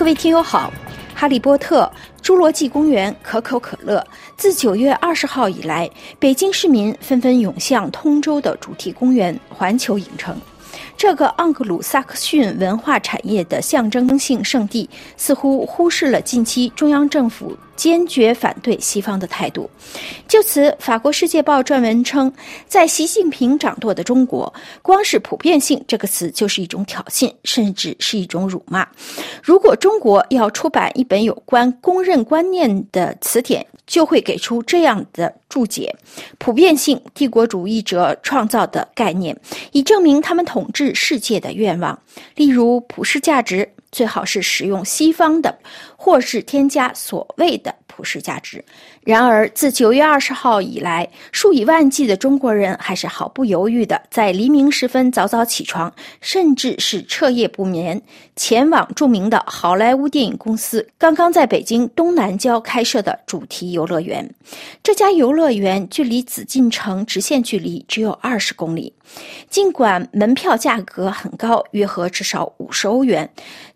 [0.00, 0.72] 各位听友好，
[1.14, 1.82] 《哈利波特》
[2.26, 4.02] 《侏罗纪公园》可口可乐，
[4.34, 10.34] 自九月二十号以来，北京市民纷纷涌向通州的主题公园环球影城。
[10.96, 19.70] 这个盎格鲁撒克逊文化产业的象征性圣地，似乎忽视了近期中央政府坚决反对西方的态度。
[20.28, 22.30] 就此，法国《世界报》撰文称，
[22.66, 28.86] 在习近平掌舵的中国，光是“普遍性”这个词就是一种挑衅，甚至是一种辱骂。
[29.42, 35.96] 如果中国要出版一本有关公认观念的词典，就会给出这样的注解：
[36.36, 39.34] 普遍性，帝国主义者创造的概念，
[39.72, 41.98] 以证明他们统治世界的愿望。
[42.36, 45.58] 例如，普世价值最好是使用西方的，
[46.02, 48.64] 或是添加所谓的普世价值。
[49.04, 58.00] 然而，自九月二十号以来，数以万计的中国人还是毫不犹豫地在黎明时分早早起床，甚至是彻夜不眠，
[58.34, 64.26] 前往著名的好莱坞电影公司刚刚在北京东南郊开设的主题游乐园。
[64.82, 68.90] 这家游乐园距离紫禁城直线距离只有二十公里，
[69.50, 73.28] 尽管门票价格很高，约合至少五十欧元，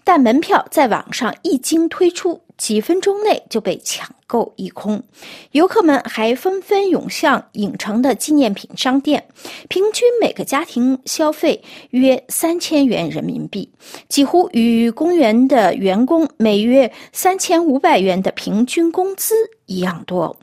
[0.05, 2.41] 但门票在网上一经推出。
[2.57, 5.03] 几分钟内就被抢购一空，
[5.51, 9.27] 游客们还纷纷涌向影城的纪念品商店，
[9.69, 13.69] 平均每个家庭消费约三千元人民币，
[14.09, 19.35] 几乎与公园的员工每月三千五百元的平均工资
[19.67, 20.39] 一样多。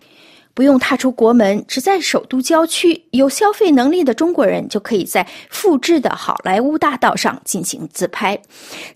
[0.54, 8.40] 不用踏出国门，只在首都郊区，有消费能力的中国人就可以在复制的好莱坞大道上进行自拍，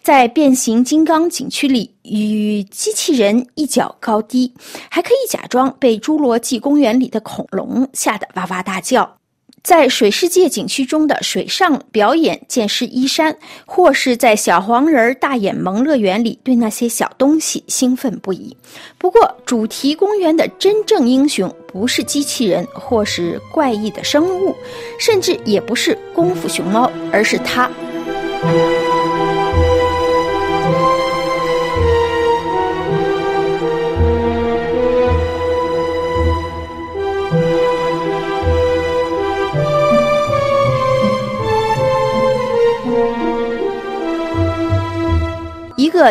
[0.01, 4.53] 在变形金刚景区里与机器人一较高低，
[4.89, 9.17] 还可以假装被侏罗纪公园里的恐龙吓得哇哇大叫。
[9.65, 13.35] 在水世界景区中的水上表演见识一山，
[13.65, 18.55] 或是在小黄人大眼萌乐园里对那些小东西兴奋不已。
[18.99, 24.55] 不过，主题公园的真正英雄不是机器人，或是怪异的生物，
[24.99, 27.67] 甚至也不是功夫熊猫，而是它。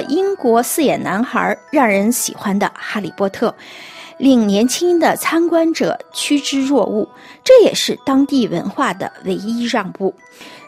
[0.03, 3.55] 英国四眼男孩让人喜欢的哈利波特，
[4.19, 7.09] 令年轻的参观者趋之若鹜，
[7.43, 10.15] 这也是当地文化的唯一让步。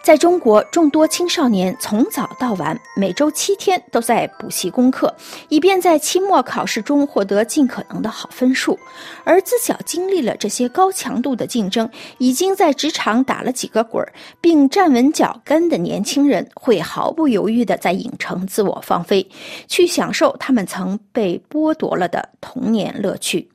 [0.07, 5.13] 在中国，众多青少年从早到晚，每周七天都在补习功课，
[5.49, 8.79] 以便在期末考试中获得尽可能的好分数。
[9.25, 14.01] 而自小经历了这些高强度的竞争，已经在职场打了几个滚，
[14.41, 19.29] 并站稳脚跟的年轻人，会毫不犹豫地在影城自我放飞，
[19.67, 23.51] 去享受他们曾被剥夺了的童年乐趣。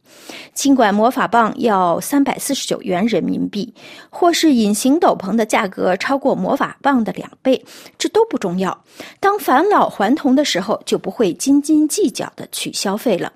[0.53, 3.73] 尽管魔法棒要三百四十九元人民币，
[4.09, 7.63] 或是隐形斗篷的价格超过魔法棒的两倍，
[7.97, 8.77] 这都不重要。
[9.19, 13.31] 当返老还童的时候，就不会斤斤计较的去消费了。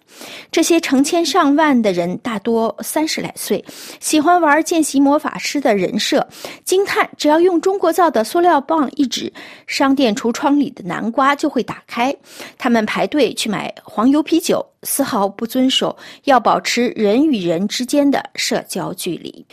[0.51, 3.63] 这些成千上万的人大多三十来岁，
[3.99, 6.25] 喜欢玩见习魔法师的人设，
[6.63, 9.31] 惊叹只要用中国造的塑料棒一指，
[9.67, 12.15] 商店橱窗里的南瓜就会打开。
[12.57, 14.65] 他们排队去买黄油啤酒。
[14.85, 19.45] 丝毫不遵守要保持人与人之间的社交距离。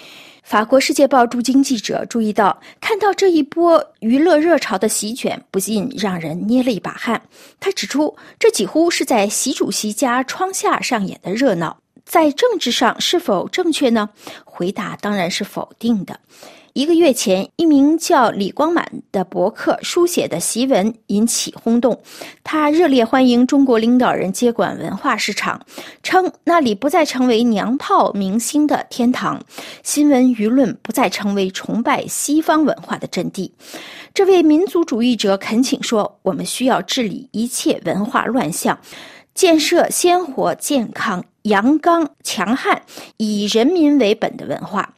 [0.45, 7.21] 法国《世界报》驻京记者注意到，看到这一波娱乐热潮的席卷，不禁让人捏了一把汗。
[7.59, 14.11] 他指出，这几乎是在习主席家窗下上演的热闹，在政治上是否正确呢？
[14.45, 16.19] 回答当然是否定的。
[16.75, 22.01] 一个月前，一名叫李光满的博客书写的檄文引起轰动。
[22.43, 25.61] 他热烈欢迎中国领导人接管文化市场，
[26.03, 29.39] 称那里不再成为娘炮明星的天堂，
[29.83, 33.53] 新闻舆论不再成为崇拜西方文化的阵地。
[34.15, 38.79] 这位民族主义者恳请说：“我们需要治理一切文化乱象，
[39.35, 42.81] 建设鲜活、健康、阳刚、强悍、
[43.19, 44.95] 以人民为本的文化。”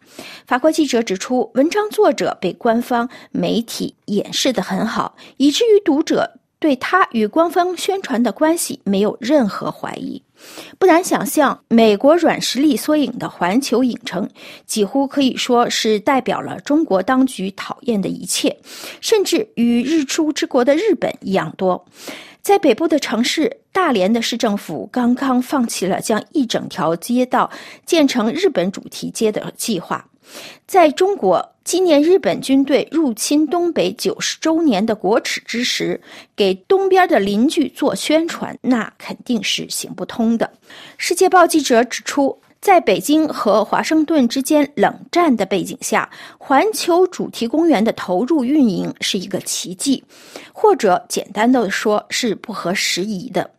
[0.47, 10.23] 法国记者指出，文章作者被官方媒体掩饰得很好，以至于读者对他与官方宣传的关系没有任何怀疑。
[10.79, 14.29] 不难想象，美国软实力缩影的环球影城，
[14.67, 18.55] 几乎可以说是代表了中国当局讨厌的一切，
[19.01, 21.83] 甚至与日出之国的日本一样多。
[22.43, 27.51] 在北部的城市大连的市政府刚刚放弃了将一整条街道
[27.87, 30.07] 建成日本主题街的计划。
[30.67, 36.01] 在中国纪念日本军队入侵东北九十周年的国耻之时，
[36.37, 40.51] 给东边的邻居做宣传，那肯定是行不通的。
[40.99, 42.39] 世界报记者指出。
[42.65, 50.03] 在北京和华盛顿之间冷战的背景下，环球主题公园的投入运营是一个奇迹，
[50.51, 53.51] 或者简单的说是不合时宜的。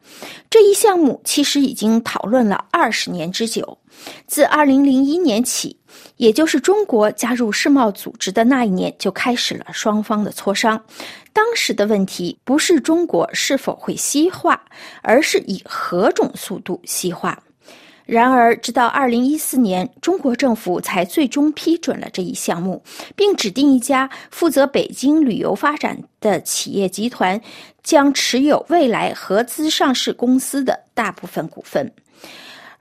[0.49, 3.77] 这一项目其实已经讨论了二十年之久，
[4.25, 5.77] 自二零零一年起，
[6.17, 10.83] 也就是中国加入世贸组织的那一年，就开始了双方的磋商。
[11.33, 14.61] 当时的问题不是中国是否会西化，
[15.01, 17.41] 而是以何种速度西化。
[18.05, 22.83] 然而，直到二零一四年，中国政府才最终批准了这一项目，
[23.15, 27.41] 并指定一家负责北京旅游发展的企业集团，
[27.83, 31.91] 将持有未来合资上市公司的大部分股份。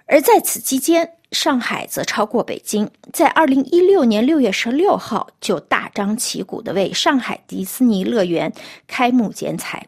[0.06, 8.50] 而在此期间，上海则超过北京，在二零一六年六月十六号就大张旗鼓地为上海迪士尼乐园
[8.86, 9.86] 开幕剪彩。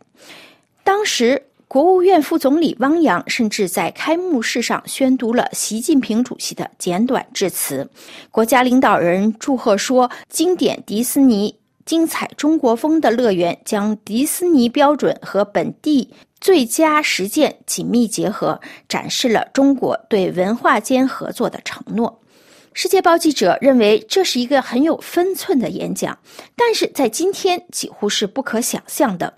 [0.85, 1.43] 当时。
[1.69, 7.91] 国务院副总理汪洋甚至在开幕式上宣读了习近平主席的简短致辞。
[8.31, 16.09] 国家领导人祝贺说：“经典迪士尼、精彩中国风的乐园，将迪士尼标准和本地
[16.47, 22.21] 最佳实践紧密结合，展示了中国对文化间合作的承诺。”
[22.73, 26.17] 世界报记者认为这是一个很有分寸的演讲，
[26.55, 29.35] 但是在今天几乎是不可想象的。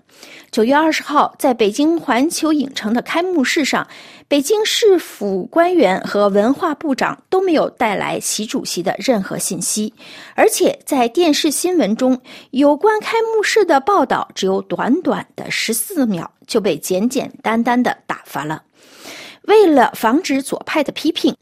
[0.51, 3.87] 九月二十号，在北京环球影城的开幕式上，
[4.27, 9.93] 北京市府官员和文化部长都没有带来习主席的任何信息，
[10.33, 12.19] 而且在电视新闻中
[12.49, 18.63] 有关开幕式的报道只有短短的十四秒就被简简单单的打发了。
[19.43, 21.35] 为了防止左派的批评。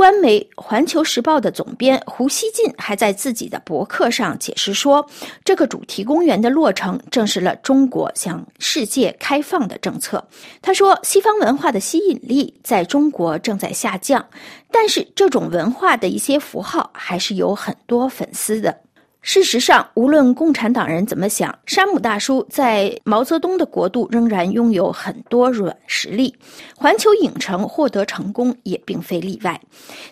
[0.00, 5.06] 官媒《环球时报》的总编胡锡进还在自己的博客上解释说
[5.44, 10.26] ：“这个主题公园的落成证实了中国向世界开放的政策。”
[10.62, 14.26] 他说：“西方文化的吸引力在中国正在下降，
[14.70, 18.74] 但是这种文化的一些符号还是有很多粉丝的。”
[19.22, 26.34] 事实上，无论共产党人怎么想，山姆大叔在毛泽东的国度仍然拥有很多软实力。
[26.74, 29.60] 环球影城获得成功也并非例外。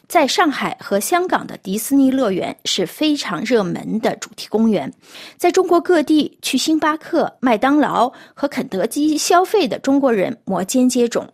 [0.07, 4.93] 在上海和香港的迪士尼乐园是非常热门的主题公园。
[5.39, 11.27] 在中国各地，去星巴克、麦当劳和肯德基消费的中国人摩肩接踵。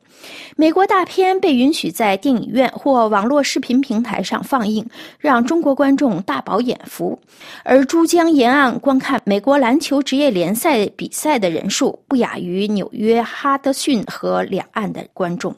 [0.57, 4.87] 美国大片被允许在电影院或网络视频平台上放映，
[5.19, 7.19] 让中国观众大饱眼福。
[7.65, 15.55] 而珠江沿岸观看美国篮球职业联赛比赛的人数不亚于纽约哈德逊和两岸的观众。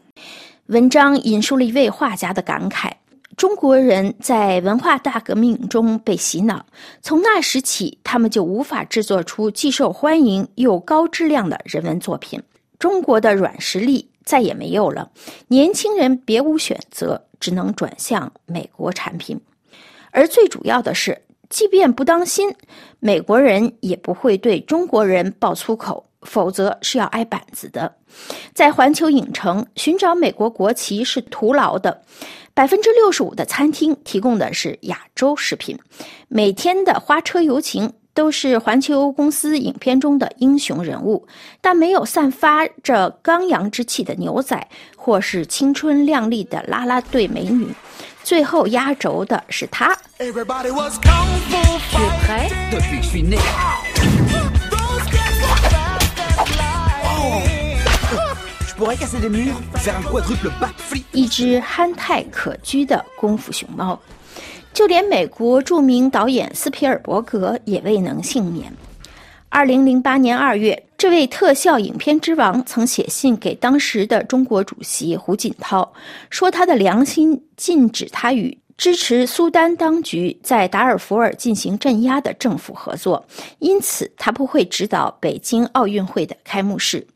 [0.69, 2.91] 文章引述了一位画家的感慨：
[3.37, 6.65] 中国人在文化大革命中被洗脑，
[7.03, 12.43] 从那时起，他们就无法制作出既受欢迎又高质量的人文作品。
[12.79, 14.09] 中国的软实力。
[14.27, 15.11] 再也没有了，
[15.49, 19.41] 年轻人别无选择，只能转向美国产品。
[20.11, 22.53] 而最主要的是，即便不当心，
[22.99, 27.95] 美国人也不会对中国人爆粗口，否则是要挨板子的。
[28.53, 32.03] 在环球影城寻找美国国旗是徒劳的，
[32.53, 35.79] 百分之六十五的餐厅提供的是亚洲食品，
[36.27, 37.93] 每天的花车游行。
[38.17, 41.29] 都是环球公司影片中的英雄人物，
[41.61, 47.69] 但没有散发着刚阳之气的牛仔，或是青春靓丽的啦啦队美女。
[48.25, 49.95] 最后压轴的是他。
[61.13, 64.01] 一只憨态可掬的功夫熊猫。
[64.77, 68.71] 就连美国著名导演斯皮尔伯格也未能幸免。
[69.49, 75.91] 二零零八年二月，这位特效影片之王曾写信给当时的中国主席胡锦涛，
[76.29, 83.25] 说他的良心禁止他与支持苏丹当局在达尔福尔进行镇压的政府合作，
[83.61, 87.07] 因此他不会指导北京奥运会的开幕式。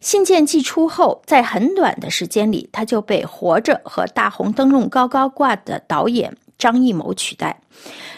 [0.00, 6.36] 信件寄出后，在很短的时间里，他就被《活着》和《大红灯笼高高挂》的导演。
[6.58, 7.60] 张艺谋取代。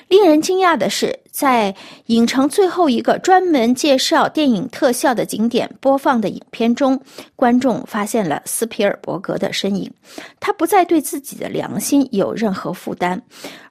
[0.09, 1.75] 令人惊讶的是，在
[2.07, 7.01] 影城最后一个专门介绍电影特效的景点播放的影片中，
[7.35, 9.93] 观众发现了斯皮尔伯格的身影。
[10.39, 13.21] 他不再对自己的良心有任何负担，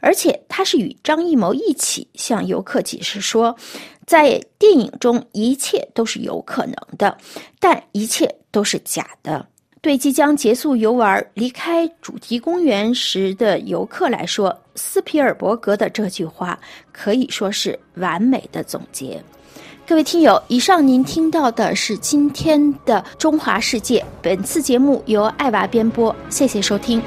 [0.02, 3.56] 而且他是与张艺谋一起向游客解释说，
[4.06, 7.18] 在电影中一切都是有可能的，
[7.62, 9.48] 但一切都是假的。
[9.86, 16.58] 对即将结束游玩、离开主题公园时的游客来说，斯皮尔伯格的这句话
[16.92, 19.24] 可以说是完美的总结。
[19.86, 27.00] 各位听友，以上您听到的是今天的《中华世界》，本次节目由艾娃编播，谢谢收听。